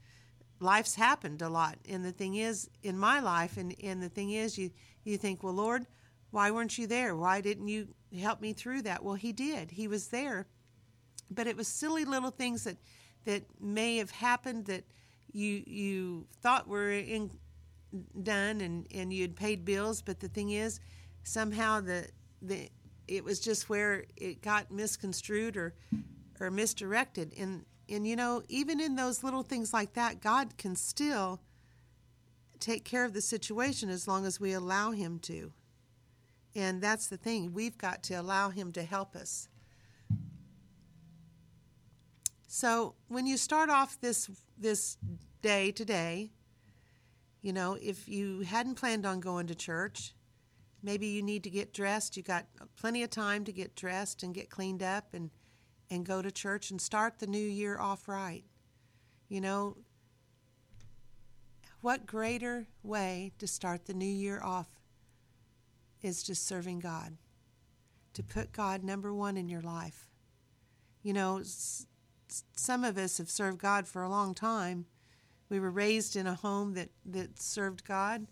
life's 0.58 0.94
happened 0.94 1.42
a 1.42 1.50
lot. 1.50 1.76
And 1.86 2.02
the 2.02 2.12
thing 2.12 2.36
is, 2.36 2.70
in 2.82 2.98
my 2.98 3.20
life, 3.20 3.58
and, 3.58 3.74
and 3.82 4.02
the 4.02 4.08
thing 4.08 4.30
is, 4.30 4.56
you, 4.56 4.70
you 5.04 5.18
think, 5.18 5.42
well, 5.42 5.52
Lord, 5.52 5.86
why 6.34 6.50
weren't 6.50 6.76
you 6.76 6.88
there? 6.88 7.14
Why 7.14 7.40
didn't 7.40 7.68
you 7.68 7.86
help 8.18 8.40
me 8.40 8.52
through 8.52 8.82
that? 8.82 9.04
Well, 9.04 9.14
he 9.14 9.32
did. 9.32 9.70
He 9.70 9.86
was 9.86 10.08
there. 10.08 10.48
But 11.30 11.46
it 11.46 11.56
was 11.56 11.68
silly 11.68 12.04
little 12.04 12.32
things 12.32 12.64
that 12.64 12.76
that 13.24 13.44
may 13.60 13.98
have 13.98 14.10
happened 14.10 14.66
that 14.66 14.82
you 15.30 15.62
you 15.64 16.26
thought 16.42 16.66
were 16.66 16.90
in, 16.90 17.30
done 18.20 18.60
and 18.60 18.84
and 18.92 19.12
you'd 19.12 19.36
paid 19.36 19.64
bills, 19.64 20.02
but 20.02 20.18
the 20.18 20.26
thing 20.26 20.50
is 20.50 20.80
somehow 21.22 21.80
the 21.80 22.08
the 22.42 22.68
it 23.06 23.22
was 23.22 23.38
just 23.38 23.68
where 23.68 24.04
it 24.16 24.42
got 24.42 24.72
misconstrued 24.72 25.56
or 25.56 25.72
or 26.40 26.50
misdirected 26.50 27.32
and 27.38 27.64
and 27.88 28.08
you 28.08 28.16
know 28.16 28.42
even 28.48 28.80
in 28.80 28.96
those 28.96 29.22
little 29.22 29.44
things 29.44 29.72
like 29.72 29.92
that 29.92 30.20
God 30.20 30.58
can 30.58 30.74
still 30.74 31.40
take 32.58 32.84
care 32.84 33.04
of 33.04 33.12
the 33.12 33.20
situation 33.20 33.88
as 33.88 34.08
long 34.08 34.26
as 34.26 34.40
we 34.40 34.52
allow 34.52 34.90
him 34.90 35.20
to. 35.20 35.52
And 36.56 36.80
that's 36.80 37.08
the 37.08 37.16
thing. 37.16 37.52
We've 37.52 37.76
got 37.76 38.02
to 38.04 38.14
allow 38.14 38.50
Him 38.50 38.72
to 38.72 38.82
help 38.82 39.16
us. 39.16 39.48
So 42.46 42.94
when 43.08 43.26
you 43.26 43.36
start 43.36 43.68
off 43.68 44.00
this 44.00 44.30
this 44.56 44.96
day 45.42 45.72
today, 45.72 46.30
you 47.42 47.52
know, 47.52 47.76
if 47.82 48.08
you 48.08 48.42
hadn't 48.42 48.76
planned 48.76 49.04
on 49.04 49.18
going 49.18 49.48
to 49.48 49.54
church, 49.56 50.14
maybe 50.80 51.08
you 51.08 51.22
need 51.22 51.42
to 51.42 51.50
get 51.50 51.74
dressed. 51.74 52.16
You 52.16 52.22
got 52.22 52.46
plenty 52.76 53.02
of 53.02 53.10
time 53.10 53.44
to 53.46 53.52
get 53.52 53.74
dressed 53.74 54.22
and 54.22 54.32
get 54.32 54.50
cleaned 54.50 54.82
up 54.82 55.14
and 55.14 55.30
and 55.90 56.06
go 56.06 56.22
to 56.22 56.30
church 56.30 56.70
and 56.70 56.80
start 56.80 57.18
the 57.18 57.26
new 57.26 57.38
year 57.38 57.78
off 57.78 58.06
right. 58.06 58.44
You 59.28 59.40
know, 59.40 59.76
what 61.80 62.06
greater 62.06 62.68
way 62.82 63.32
to 63.38 63.46
start 63.46 63.86
the 63.86 63.94
new 63.94 64.06
year 64.06 64.40
off 64.42 64.68
is 66.04 66.22
just 66.22 66.46
serving 66.46 66.80
God, 66.80 67.16
to 68.12 68.22
put 68.22 68.52
God 68.52 68.84
number 68.84 69.12
one 69.12 69.38
in 69.38 69.48
your 69.48 69.62
life. 69.62 70.06
You 71.02 71.14
know, 71.14 71.42
some 72.54 72.84
of 72.84 72.98
us 72.98 73.16
have 73.18 73.30
served 73.30 73.58
God 73.58 73.88
for 73.88 74.02
a 74.02 74.08
long 74.08 74.34
time. 74.34 74.84
We 75.48 75.58
were 75.58 75.70
raised 75.70 76.14
in 76.14 76.26
a 76.26 76.34
home 76.34 76.74
that, 76.74 76.90
that 77.06 77.40
served 77.40 77.86
God. 77.86 78.26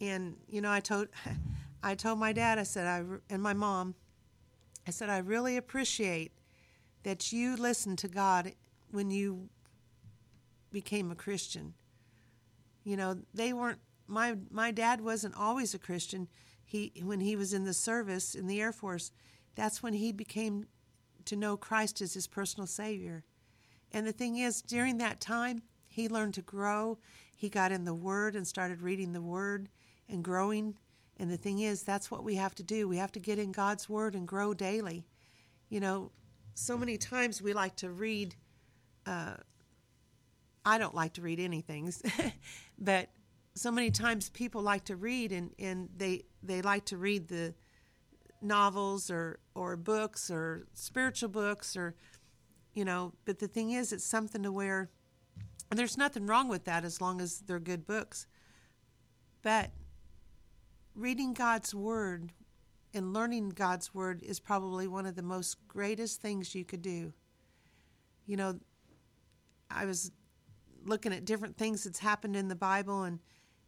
And, 0.00 0.36
you 0.48 0.60
know, 0.60 0.72
I 0.72 0.80
told, 0.80 1.08
I 1.82 1.94
told 1.94 2.18
my 2.18 2.32
dad, 2.32 2.58
I 2.58 2.64
said, 2.64 2.86
I, 2.86 3.04
and 3.30 3.40
my 3.40 3.54
mom, 3.54 3.94
I 4.86 4.90
said, 4.90 5.08
I 5.08 5.18
really 5.18 5.56
appreciate 5.56 6.32
that 7.04 7.32
you 7.32 7.56
listened 7.56 7.98
to 7.98 8.08
God 8.08 8.52
when 8.90 9.10
you 9.10 9.48
became 10.72 11.12
a 11.12 11.14
Christian. 11.14 11.74
You 12.82 12.96
know, 12.96 13.18
they 13.32 13.52
weren't, 13.52 13.78
my, 14.08 14.36
my 14.50 14.72
dad 14.72 15.00
wasn't 15.00 15.36
always 15.36 15.74
a 15.74 15.78
Christian 15.78 16.28
he 16.64 16.92
when 17.02 17.20
he 17.20 17.36
was 17.36 17.52
in 17.52 17.64
the 17.64 17.74
service 17.74 18.34
in 18.34 18.46
the 18.46 18.60
Air 18.60 18.72
Force, 18.72 19.12
that's 19.54 19.82
when 19.82 19.94
he 19.94 20.12
became 20.12 20.66
to 21.26 21.36
know 21.36 21.56
Christ 21.56 22.00
as 22.00 22.14
his 22.14 22.26
personal 22.26 22.66
Savior. 22.66 23.24
And 23.92 24.06
the 24.06 24.12
thing 24.12 24.36
is, 24.36 24.60
during 24.60 24.98
that 24.98 25.20
time, 25.20 25.62
he 25.88 26.08
learned 26.08 26.34
to 26.34 26.42
grow. 26.42 26.98
He 27.34 27.48
got 27.48 27.72
in 27.72 27.84
the 27.84 27.94
Word 27.94 28.34
and 28.34 28.46
started 28.46 28.82
reading 28.82 29.12
the 29.12 29.22
Word, 29.22 29.68
and 30.08 30.22
growing. 30.22 30.74
And 31.16 31.30
the 31.30 31.36
thing 31.36 31.60
is, 31.60 31.82
that's 31.82 32.10
what 32.10 32.24
we 32.24 32.34
have 32.34 32.54
to 32.56 32.62
do. 32.62 32.88
We 32.88 32.96
have 32.96 33.12
to 33.12 33.20
get 33.20 33.38
in 33.38 33.52
God's 33.52 33.88
Word 33.88 34.14
and 34.14 34.26
grow 34.26 34.54
daily. 34.54 35.06
You 35.68 35.80
know, 35.80 36.10
so 36.54 36.76
many 36.76 36.96
times 36.96 37.40
we 37.40 37.52
like 37.52 37.76
to 37.76 37.90
read. 37.90 38.34
Uh, 39.06 39.34
I 40.64 40.78
don't 40.78 40.94
like 40.94 41.12
to 41.14 41.20
read 41.20 41.40
anything, 41.40 41.92
but 42.78 43.08
so 43.54 43.70
many 43.70 43.90
times 43.90 44.28
people 44.30 44.62
like 44.62 44.84
to 44.84 44.96
read 44.96 45.32
and, 45.32 45.50
and 45.58 45.88
they 45.96 46.24
they 46.42 46.60
like 46.62 46.84
to 46.86 46.96
read 46.96 47.28
the 47.28 47.54
novels 48.42 49.10
or 49.10 49.38
or 49.54 49.76
books 49.76 50.30
or 50.30 50.66
spiritual 50.74 51.28
books 51.28 51.76
or 51.76 51.94
you 52.74 52.84
know 52.84 53.12
but 53.24 53.38
the 53.38 53.48
thing 53.48 53.70
is 53.70 53.92
it's 53.92 54.04
something 54.04 54.42
to 54.42 54.52
where 54.52 54.90
and 55.70 55.78
there's 55.78 55.98
nothing 55.98 56.26
wrong 56.26 56.48
with 56.48 56.66
that 56.66 56.84
as 56.84 57.00
long 57.00 57.20
as 57.20 57.40
they're 57.40 57.58
good 57.58 57.86
books. 57.86 58.26
But 59.42 59.72
reading 60.94 61.34
God's 61.34 61.74
word 61.74 62.32
and 62.92 63.12
learning 63.12 63.50
God's 63.50 63.92
word 63.92 64.22
is 64.22 64.38
probably 64.38 64.86
one 64.86 65.06
of 65.06 65.16
the 65.16 65.22
most 65.22 65.56
greatest 65.66 66.20
things 66.20 66.54
you 66.54 66.64
could 66.64 66.82
do. 66.82 67.12
You 68.26 68.36
know 68.36 68.60
I 69.70 69.86
was 69.86 70.12
looking 70.84 71.12
at 71.12 71.24
different 71.24 71.56
things 71.56 71.82
that's 71.82 71.98
happened 71.98 72.36
in 72.36 72.46
the 72.46 72.54
Bible 72.54 73.02
and 73.02 73.18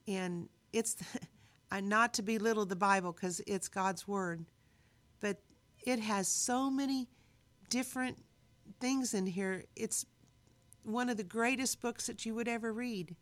and 0.06 0.48
it's 0.72 0.96
not 1.82 2.14
to 2.14 2.22
belittle 2.22 2.66
the 2.66 2.76
Bible 2.76 3.12
because 3.12 3.40
it's 3.46 3.68
God's 3.68 4.06
word, 4.06 4.44
but 5.20 5.38
it 5.84 6.00
has 6.00 6.28
so 6.28 6.70
many 6.70 7.08
different 7.70 8.18
things 8.80 9.14
in 9.14 9.26
here. 9.26 9.64
It's 9.74 10.06
one 10.82 11.08
of 11.08 11.16
the 11.16 11.24
greatest 11.24 11.80
books 11.80 12.06
that 12.06 12.24
you 12.24 12.34
would 12.34 12.48
ever 12.48 12.72
read. 12.72 13.16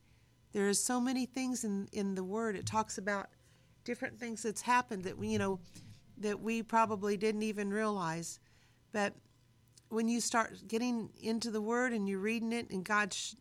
There 0.52 0.68
is 0.68 0.82
so 0.82 1.00
many 1.00 1.26
things 1.26 1.64
in, 1.64 1.88
in 1.92 2.14
the 2.14 2.22
Word. 2.24 2.56
It 2.56 2.66
talks 2.66 2.98
about 2.98 3.28
different 3.84 4.18
things 4.18 4.42
that's 4.42 4.62
happened 4.62 5.04
that 5.04 5.18
we, 5.18 5.28
you 5.28 5.38
know, 5.38 5.60
that 6.18 6.40
we 6.40 6.62
probably 6.62 7.16
didn't 7.16 7.42
even 7.42 7.70
realize. 7.70 8.38
But 8.92 9.14
when 9.88 10.08
you 10.08 10.20
start 10.20 10.68
getting 10.68 11.10
into 11.20 11.50
the 11.50 11.60
Word 11.60 11.92
and 11.92 12.08
you're 12.08 12.20
reading 12.20 12.52
it, 12.52 12.70
and 12.70 12.84
God, 12.84 13.12
sh- 13.12 13.34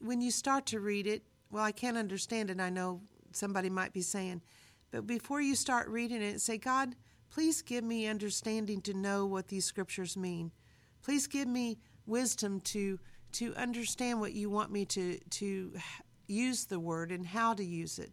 when 0.00 0.20
you 0.20 0.30
start 0.30 0.66
to 0.66 0.80
read 0.80 1.06
it, 1.06 1.22
well, 1.54 1.62
I 1.62 1.70
can't 1.70 1.96
understand 1.96 2.50
it. 2.50 2.58
I 2.58 2.68
know 2.68 3.00
somebody 3.30 3.70
might 3.70 3.92
be 3.92 4.02
saying, 4.02 4.42
but 4.90 5.06
before 5.06 5.40
you 5.40 5.54
start 5.54 5.86
reading 5.86 6.20
it, 6.20 6.40
say, 6.40 6.58
God, 6.58 6.96
please 7.30 7.62
give 7.62 7.84
me 7.84 8.08
understanding 8.08 8.80
to 8.82 8.92
know 8.92 9.24
what 9.24 9.46
these 9.46 9.64
scriptures 9.64 10.16
mean. 10.16 10.50
Please 11.00 11.28
give 11.28 11.46
me 11.46 11.78
wisdom 12.06 12.58
to 12.60 12.98
to 13.34 13.54
understand 13.54 14.20
what 14.20 14.32
you 14.32 14.50
want 14.50 14.72
me 14.72 14.84
to 14.84 15.20
to 15.30 15.74
use 16.26 16.64
the 16.64 16.80
word 16.80 17.12
and 17.12 17.24
how 17.24 17.54
to 17.54 17.64
use 17.64 18.00
it. 18.00 18.10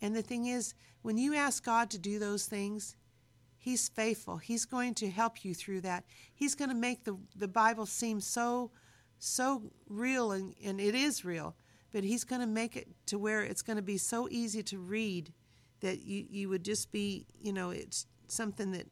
And 0.00 0.14
the 0.14 0.22
thing 0.22 0.46
is, 0.46 0.74
when 1.02 1.18
you 1.18 1.34
ask 1.34 1.64
God 1.64 1.90
to 1.90 1.98
do 1.98 2.20
those 2.20 2.46
things, 2.46 2.94
He's 3.58 3.88
faithful. 3.88 4.36
He's 4.36 4.64
going 4.64 4.94
to 4.94 5.10
help 5.10 5.44
you 5.44 5.54
through 5.54 5.80
that. 5.80 6.04
He's 6.32 6.54
going 6.54 6.70
to 6.70 6.76
make 6.76 7.02
the, 7.02 7.18
the 7.34 7.48
Bible 7.48 7.86
seem 7.86 8.20
so 8.20 8.70
so 9.18 9.72
real 9.88 10.30
and, 10.30 10.54
and 10.64 10.80
it 10.80 10.94
is 10.94 11.24
real 11.24 11.56
but 11.92 12.04
he's 12.04 12.24
going 12.24 12.40
to 12.40 12.46
make 12.46 12.76
it 12.76 12.88
to 13.06 13.18
where 13.18 13.42
it's 13.42 13.62
going 13.62 13.76
to 13.76 13.82
be 13.82 13.98
so 13.98 14.28
easy 14.30 14.62
to 14.64 14.78
read 14.78 15.32
that 15.80 16.02
you, 16.02 16.24
you 16.28 16.48
would 16.48 16.64
just 16.64 16.92
be, 16.92 17.26
you 17.40 17.52
know, 17.52 17.70
it's 17.70 18.06
something 18.28 18.72
that 18.72 18.86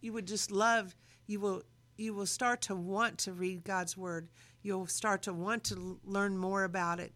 you 0.00 0.12
would 0.12 0.26
just 0.26 0.50
love. 0.50 0.96
You 1.26 1.40
will 1.40 1.62
you 1.96 2.14
will 2.14 2.26
start 2.26 2.62
to 2.62 2.76
want 2.76 3.18
to 3.18 3.32
read 3.32 3.64
God's 3.64 3.96
word. 3.96 4.28
You'll 4.62 4.86
start 4.86 5.22
to 5.22 5.32
want 5.32 5.64
to 5.64 5.98
learn 6.04 6.38
more 6.38 6.62
about 6.64 7.00
it. 7.00 7.12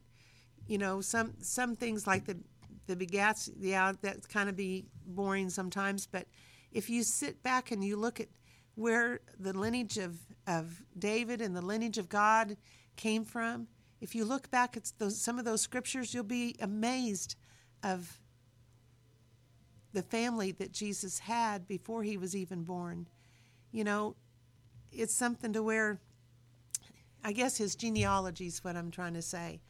You 0.66 0.78
know, 0.78 1.00
some 1.00 1.35
some 1.40 1.76
things 1.76 2.07
like 2.07 2.26
the 2.26 2.38
the 2.87 2.97
begats, 2.97 3.50
yeah, 3.59 3.92
that 4.02 4.28
kind 4.28 4.49
of 4.49 4.57
be 4.57 4.87
boring 5.07 5.50
sometimes. 5.50 6.07
But 6.07 6.26
if 6.73 6.90
you 6.90 7.02
sit 7.04 7.42
back 7.42 7.71
and 7.71 7.85
you 7.85 7.97
look 7.97 8.21
at 8.21 8.28
where 8.75 9.21
the 9.38 9.52
lineage 9.52 9.99
of 9.99 10.19
of 10.47 10.83
David 10.99 11.40
and 11.40 11.57
the 11.57 11.62
lineage 11.62 11.99
of 11.99 12.09
God 12.09 12.57
came 12.97 13.25
from, 13.25 13.69
if 14.03 14.17
you 14.17 14.25
look 14.25 14.51
back 14.51 14.77
at 14.77 14.91
those, 14.99 15.19
some 15.19 15.39
of 15.39 15.45
those 15.45 15.63
scriptures, 15.63 16.13
you'll 16.13 16.25
be 16.25 16.57
amazed 16.61 17.37
of 17.85 18.19
the 19.93 20.03
family 20.03 20.51
that 20.51 20.73
Jesus 20.73 21.21
had 21.21 21.69
before 21.69 22.03
he 22.03 22.17
was 22.17 22.35
even 22.35 22.65
born. 22.65 23.07
You 23.71 23.85
know, 23.85 24.17
it's 24.91 25.15
something 25.15 25.53
to 25.53 25.63
where, 25.63 26.01
I 27.23 27.31
guess 27.31 27.57
his 27.57 27.77
genealogy 27.77 28.49
is 28.49 28.65
what 28.65 28.75
I'm 28.75 28.91
trying 28.91 29.15
to 29.15 29.23
say. 29.23 29.61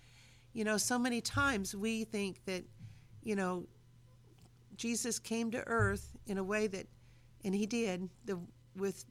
You 0.54 0.64
know, 0.64 0.78
so 0.78 0.98
many 0.98 1.20
times 1.20 1.76
we 1.76 2.04
think 2.04 2.42
that, 2.46 2.64
you 3.22 3.36
know, 3.36 3.66
Jesus 4.76 5.18
came 5.18 5.50
to 5.50 5.62
earth 5.66 6.16
in 6.26 6.38
a 6.38 6.44
way 6.44 6.68
that, 6.68 6.86
and 7.44 7.54
he 7.54 7.66
did, 7.66 8.08
the, 8.24 8.40
with 8.76 9.04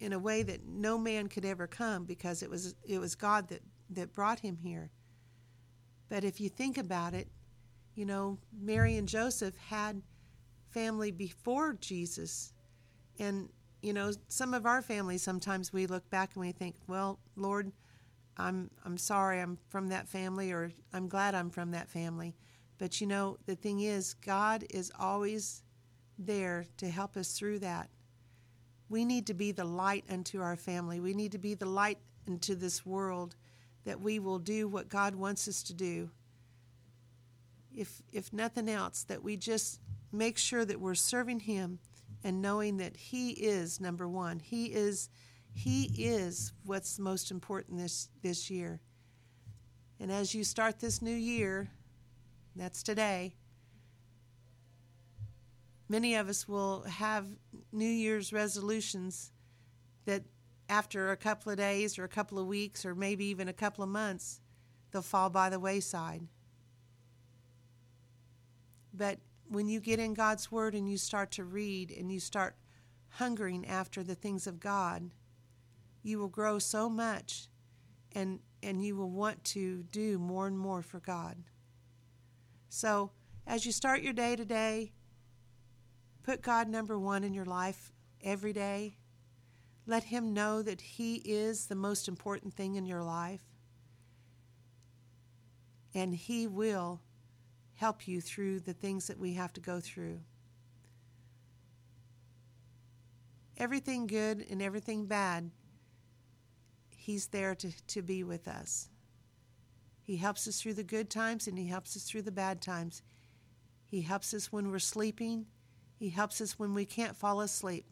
in 0.00 0.12
a 0.12 0.18
way 0.18 0.42
that 0.42 0.66
no 0.66 0.98
man 0.98 1.28
could 1.28 1.44
ever 1.44 1.68
come 1.68 2.04
because 2.04 2.42
it 2.42 2.50
was 2.50 2.74
it 2.84 2.98
was 2.98 3.14
God 3.14 3.48
that 3.48 3.62
that 3.90 4.12
brought 4.12 4.40
him 4.40 4.56
here. 4.56 4.90
But 6.08 6.24
if 6.24 6.40
you 6.40 6.48
think 6.48 6.78
about 6.78 7.14
it, 7.14 7.28
you 7.94 8.04
know, 8.04 8.38
Mary 8.52 8.96
and 8.96 9.08
Joseph 9.08 9.56
had 9.56 10.02
family 10.70 11.12
before 11.12 11.74
Jesus. 11.74 12.52
And, 13.18 13.48
you 13.82 13.92
know, 13.92 14.12
some 14.28 14.54
of 14.54 14.66
our 14.66 14.82
families 14.82 15.22
sometimes 15.22 15.72
we 15.72 15.86
look 15.86 16.08
back 16.10 16.34
and 16.34 16.44
we 16.44 16.52
think, 16.52 16.74
well, 16.88 17.20
Lord, 17.36 17.72
I'm 18.36 18.70
I'm 18.84 18.98
sorry 18.98 19.40
I'm 19.40 19.58
from 19.68 19.88
that 19.90 20.08
family 20.08 20.50
or 20.50 20.72
I'm 20.92 21.08
glad 21.08 21.34
I'm 21.34 21.50
from 21.50 21.70
that 21.70 21.88
family. 21.88 22.34
But 22.78 23.00
you 23.00 23.06
know, 23.06 23.38
the 23.46 23.54
thing 23.54 23.80
is 23.80 24.14
God 24.14 24.64
is 24.70 24.90
always 24.98 25.62
there 26.18 26.66
to 26.78 26.90
help 26.90 27.16
us 27.16 27.38
through 27.38 27.60
that. 27.60 27.88
We 28.88 29.04
need 29.04 29.26
to 29.28 29.34
be 29.34 29.52
the 29.52 29.64
light 29.64 30.04
unto 30.10 30.40
our 30.40 30.56
family. 30.56 31.00
We 31.00 31.14
need 31.14 31.32
to 31.32 31.38
be 31.38 31.54
the 31.54 31.66
light 31.66 31.98
into 32.26 32.54
this 32.54 32.84
world 32.84 33.36
that 33.84 34.00
we 34.00 34.18
will 34.18 34.38
do 34.38 34.66
what 34.68 34.88
God 34.88 35.14
wants 35.14 35.46
us 35.48 35.62
to 35.64 35.74
do. 35.74 36.10
If, 37.74 38.02
if 38.12 38.32
nothing 38.32 38.68
else, 38.68 39.02
that 39.04 39.22
we 39.22 39.36
just 39.36 39.80
make 40.12 40.38
sure 40.38 40.64
that 40.64 40.80
we're 40.80 40.94
serving 40.94 41.40
Him 41.40 41.78
and 42.22 42.40
knowing 42.40 42.78
that 42.78 42.96
He 42.96 43.30
is 43.30 43.80
number 43.80 44.08
one. 44.08 44.38
He 44.38 44.66
is, 44.66 45.08
he 45.52 45.84
is 45.96 46.52
what's 46.64 46.98
most 46.98 47.30
important 47.30 47.78
this, 47.78 48.08
this 48.22 48.50
year. 48.50 48.80
And 50.00 50.10
as 50.10 50.34
you 50.34 50.44
start 50.44 50.80
this 50.80 51.02
new 51.02 51.14
year, 51.14 51.70
that's 52.56 52.82
today, 52.82 53.34
many 55.88 56.14
of 56.14 56.28
us 56.28 56.48
will 56.48 56.82
have 56.82 57.26
New 57.72 57.84
Year's 57.84 58.32
resolutions 58.32 59.32
that 60.06 60.22
after 60.68 61.10
a 61.10 61.16
couple 61.16 61.52
of 61.52 61.58
days 61.58 61.98
or 61.98 62.04
a 62.04 62.08
couple 62.08 62.38
of 62.38 62.46
weeks 62.46 62.84
or 62.84 62.94
maybe 62.94 63.26
even 63.26 63.48
a 63.48 63.52
couple 63.52 63.84
of 63.84 63.90
months, 63.90 64.40
they'll 64.90 65.02
fall 65.02 65.30
by 65.30 65.50
the 65.50 65.60
wayside. 65.60 66.22
But 68.92 69.18
when 69.48 69.68
you 69.68 69.80
get 69.80 69.98
in 69.98 70.14
God's 70.14 70.50
Word 70.50 70.74
and 70.74 70.88
you 70.88 70.96
start 70.96 71.30
to 71.32 71.44
read 71.44 71.90
and 71.90 72.10
you 72.10 72.20
start 72.20 72.56
hungering 73.10 73.66
after 73.66 74.02
the 74.02 74.14
things 74.14 74.46
of 74.46 74.60
God, 74.60 75.10
you 76.02 76.18
will 76.18 76.28
grow 76.28 76.58
so 76.58 76.88
much 76.88 77.48
and, 78.12 78.40
and 78.62 78.84
you 78.84 78.96
will 78.96 79.10
want 79.10 79.42
to 79.44 79.82
do 79.84 80.18
more 80.18 80.46
and 80.46 80.58
more 80.58 80.82
for 80.82 81.00
God. 81.00 81.36
So, 82.68 83.10
as 83.46 83.66
you 83.66 83.72
start 83.72 84.02
your 84.02 84.12
day 84.12 84.36
today, 84.36 84.92
put 86.22 86.40
God 86.40 86.68
number 86.68 86.98
one 86.98 87.22
in 87.22 87.34
your 87.34 87.44
life 87.44 87.92
every 88.22 88.52
day 88.52 88.96
let 89.86 90.04
Him 90.04 90.32
know 90.32 90.62
that 90.62 90.80
He 90.80 91.16
is 91.16 91.66
the 91.66 91.74
most 91.74 92.08
important 92.08 92.54
thing 92.54 92.76
in 92.76 92.86
your 92.86 93.02
life. 93.02 93.42
And 95.94 96.14
He 96.14 96.46
will 96.46 97.00
help 97.74 98.08
you 98.08 98.20
through 98.20 98.60
the 98.60 98.72
things 98.72 99.06
that 99.08 99.18
we 99.18 99.34
have 99.34 99.52
to 99.54 99.60
go 99.60 99.80
through. 99.80 100.20
Everything 103.56 104.06
good 104.06 104.44
and 104.50 104.60
everything 104.62 105.06
bad, 105.06 105.50
He's 106.96 107.26
there 107.26 107.54
to, 107.56 107.70
to 107.88 108.02
be 108.02 108.24
with 108.24 108.48
us. 108.48 108.88
He 110.02 110.16
helps 110.16 110.48
us 110.48 110.60
through 110.60 110.74
the 110.74 110.82
good 110.82 111.10
times 111.10 111.46
and 111.46 111.58
He 111.58 111.66
helps 111.66 111.96
us 111.96 112.04
through 112.04 112.22
the 112.22 112.32
bad 112.32 112.60
times. 112.60 113.02
He 113.84 114.02
helps 114.02 114.34
us 114.34 114.50
when 114.50 114.70
we're 114.70 114.78
sleeping. 114.78 115.46
He 115.96 116.08
helps 116.08 116.40
us 116.40 116.58
when 116.58 116.74
we 116.74 116.84
can't 116.84 117.16
fall 117.16 117.40
asleep. 117.40 117.86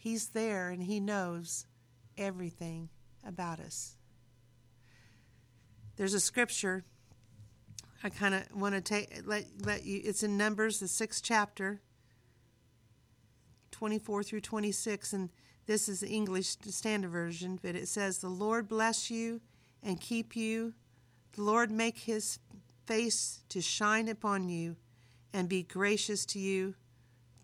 He's 0.00 0.28
there 0.28 0.70
and 0.70 0.84
He 0.84 1.00
knows 1.00 1.66
everything 2.16 2.88
about 3.26 3.58
us. 3.58 3.96
There's 5.96 6.14
a 6.14 6.20
scripture 6.20 6.84
I 8.04 8.08
kind 8.08 8.34
of 8.34 8.44
want 8.54 8.76
to 8.76 8.80
take 8.80 9.22
let 9.26 9.44
let 9.64 9.84
you. 9.84 10.00
It's 10.04 10.22
in 10.22 10.36
Numbers, 10.36 10.78
the 10.78 10.86
sixth 10.86 11.22
chapter, 11.24 11.80
twenty-four 13.72 14.22
through 14.22 14.42
twenty-six, 14.42 15.12
and 15.12 15.30
this 15.66 15.88
is 15.88 16.00
the 16.00 16.08
English 16.08 16.56
Standard 16.62 17.10
Version. 17.10 17.58
But 17.60 17.74
it 17.74 17.88
says, 17.88 18.18
"The 18.18 18.28
Lord 18.28 18.68
bless 18.68 19.10
you 19.10 19.40
and 19.82 20.00
keep 20.00 20.36
you. 20.36 20.74
The 21.32 21.42
Lord 21.42 21.72
make 21.72 21.98
His 21.98 22.38
face 22.86 23.42
to 23.48 23.60
shine 23.60 24.08
upon 24.08 24.48
you 24.48 24.76
and 25.32 25.48
be 25.48 25.64
gracious 25.64 26.24
to 26.26 26.38
you. 26.38 26.76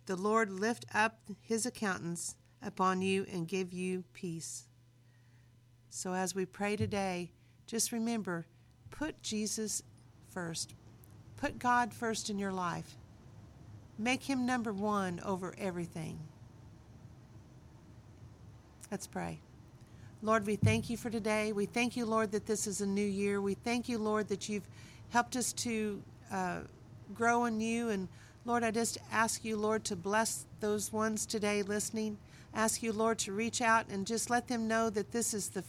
The 0.07 0.17
Lord 0.17 0.51
lift 0.51 0.85
up 0.95 1.19
his 1.41 1.69
countenance 1.75 2.37
upon 2.65 3.03
you 3.03 3.27
and 3.33 3.47
give 3.47 3.73
you 3.73 4.05
peace. 4.13 4.65
So 5.91 6.13
as 6.13 6.35
we 6.35 6.45
pray 6.47 6.77
today, 6.77 7.31
just 7.67 7.93
remember 7.93 8.47
put 8.91 9.21
Jesus 9.23 9.83
first. 10.31 10.75
Put 11.37 11.59
God 11.59 11.93
first 11.93 12.31
in 12.31 12.39
your 12.39 12.53
life. 12.53 12.97
Make 13.99 14.23
him 14.23 14.47
number 14.47 14.73
one 14.73 15.21
over 15.25 15.55
everything. 15.59 16.19
Let's 18.91 19.07
pray. 19.07 19.41
Lord, 20.23 20.47
we 20.47 20.57
thank 20.57 20.89
you 20.89 20.97
for 20.97 21.11
today. 21.11 21.53
We 21.53 21.67
thank 21.67 21.97
you, 21.97 22.07
Lord, 22.07 22.33
that 22.33 22.47
this 22.47 22.67
is 22.67 22.81
a 22.81 22.87
new 22.87 23.05
year. 23.05 23.41
We 23.41 23.55
thank 23.55 23.89
you, 23.89 23.99
Lord, 23.99 24.29
that 24.29 24.49
you've 24.49 24.67
helped 25.11 25.37
us 25.37 25.53
to 25.53 26.03
uh, 26.33 26.61
grow 27.13 27.45
in 27.45 27.61
you. 27.61 27.91
And 27.91 28.09
Lord, 28.47 28.63
I 28.63 28.71
just 28.71 28.99
ask 29.11 29.45
you, 29.45 29.57
Lord, 29.57 29.85
to 29.85 29.97
bless 29.97 30.45
those 30.61 30.93
ones 30.93 31.25
today 31.25 31.63
listening. 31.63 32.19
Ask 32.53 32.83
you, 32.83 32.93
Lord, 32.93 33.19
to 33.21 33.33
reach 33.33 33.63
out 33.63 33.89
and 33.89 34.07
just 34.07 34.29
let 34.29 34.49
them 34.49 34.69
know 34.69 34.91
that 34.91 35.13
this 35.13 35.33
is 35.33 35.49
the 35.49 35.61
f- 35.61 35.67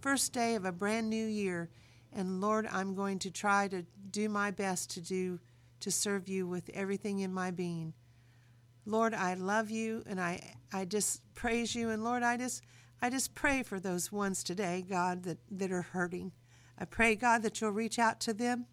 first 0.00 0.32
day 0.32 0.54
of 0.54 0.64
a 0.66 0.72
brand 0.72 1.08
new 1.08 1.26
year. 1.26 1.70
And 2.12 2.40
Lord, 2.40 2.68
I'm 2.70 2.94
going 2.94 3.18
to 3.20 3.30
try 3.30 3.68
to 3.68 3.84
do 4.10 4.28
my 4.28 4.50
best 4.50 4.90
to 4.90 5.00
do 5.00 5.40
to 5.80 5.90
serve 5.90 6.28
you 6.28 6.46
with 6.46 6.68
everything 6.74 7.20
in 7.20 7.32
my 7.32 7.50
being. 7.50 7.94
Lord, 8.84 9.14
I 9.14 9.34
love 9.34 9.70
you 9.70 10.02
and 10.06 10.20
I 10.20 10.56
I 10.72 10.84
just 10.84 11.22
praise 11.34 11.74
you 11.74 11.90
and 11.90 12.04
Lord, 12.04 12.22
I 12.22 12.36
just 12.36 12.62
I 13.02 13.08
just 13.08 13.34
pray 13.34 13.62
for 13.62 13.80
those 13.80 14.12
ones 14.12 14.44
today, 14.44 14.84
God, 14.86 15.22
that, 15.22 15.38
that 15.50 15.72
are 15.72 15.82
hurting. 15.82 16.32
I 16.78 16.84
pray, 16.84 17.14
God, 17.14 17.42
that 17.42 17.60
you'll 17.60 17.70
reach 17.70 17.98
out 17.98 18.20
to 18.20 18.34
them, 18.34 18.66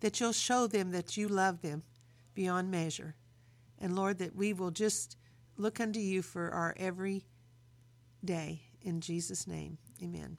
that 0.00 0.20
you'll 0.20 0.32
show 0.32 0.66
them 0.66 0.90
that 0.92 1.16
you 1.16 1.28
love 1.28 1.62
them 1.62 1.82
beyond 2.34 2.70
measure. 2.70 3.14
And 3.78 3.96
Lord, 3.96 4.18
that 4.18 4.34
we 4.34 4.52
will 4.52 4.70
just 4.70 5.16
look 5.56 5.80
unto 5.80 6.00
you 6.00 6.22
for 6.22 6.50
our 6.50 6.74
every 6.78 7.24
day. 8.24 8.62
In 8.82 9.00
Jesus' 9.00 9.46
name, 9.46 9.78
amen. 10.02 10.36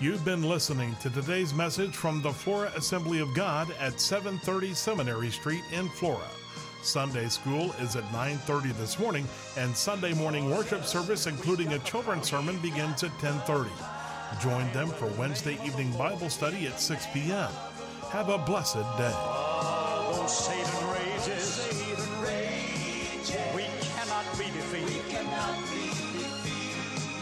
You've 0.00 0.24
been 0.24 0.42
listening 0.42 0.94
to 1.00 1.08
today's 1.08 1.54
message 1.54 1.96
from 1.96 2.20
the 2.20 2.30
Flora 2.30 2.70
Assembly 2.76 3.20
of 3.20 3.32
God 3.32 3.70
at 3.80 3.98
730 3.98 4.74
Seminary 4.74 5.30
Street 5.30 5.62
in 5.72 5.88
Flora. 5.88 6.28
Sunday 6.84 7.28
school 7.28 7.72
is 7.80 7.96
at 7.96 8.04
9:30 8.12 8.72
this 8.76 8.98
morning, 8.98 9.26
and 9.56 9.76
Sunday 9.76 10.12
morning 10.14 10.50
worship 10.50 10.84
service, 10.84 11.26
including 11.26 11.72
a 11.72 11.78
children's 11.80 12.28
sermon, 12.28 12.58
begins 12.60 13.02
at 13.02 13.10
10:30. 13.18 13.70
Join 14.40 14.70
them 14.72 14.88
for 14.88 15.06
Wednesday 15.18 15.58
evening 15.64 15.90
Bible 15.96 16.28
study 16.30 16.66
at 16.66 16.80
6 16.80 17.06
p.m. 17.12 17.50
Have 18.10 18.28
a 18.28 18.38
blessed 18.38 18.84
day. 18.98 19.14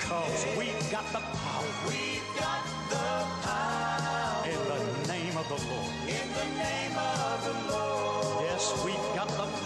Cause 0.01 0.47
we've 0.59 0.91
got 0.91 1.07
the 1.13 1.21
power. 1.21 1.69
We've 1.89 2.29
got 2.39 2.63
the 2.91 2.97
power. 3.47 4.47
In 4.47 4.61
the 4.69 5.09
name 5.09 5.37
of 5.37 5.49
the 5.49 5.61
Lord. 5.71 5.93
In 6.09 6.29
the 6.35 6.47
name 6.63 6.97
of 6.99 7.32
Yes, 8.63 8.85
we've 8.85 8.95
got 9.17 9.27
the 9.27 9.62